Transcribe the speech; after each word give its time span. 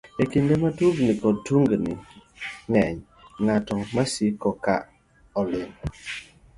E 0.21 0.23
kinde 0.31 0.55
ma 0.61 0.69
tungni 0.77 1.13
koda 1.21 1.41
tungni 1.45 1.91
ng'eny, 2.71 2.97
ng'at 3.43 3.65
masiko 3.95 4.49
ka 4.63 4.75
oling' 5.39 5.75